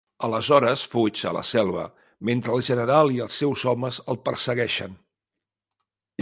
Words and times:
Aleshores 0.25 0.85
fuig 0.93 1.19
a 1.31 1.33
la 1.37 1.43
selva 1.49 1.83
mentre 2.29 2.55
el 2.57 2.65
general 2.71 3.13
i 3.19 3.21
els 3.27 3.37
seus 3.43 3.67
homes 3.73 4.01
el 4.15 4.21
persegueixen. 4.31 4.97